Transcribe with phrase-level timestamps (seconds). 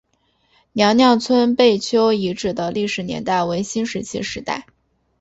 [0.71, 4.65] 娘娘村贝丘遗址的历史年代为新石器时代。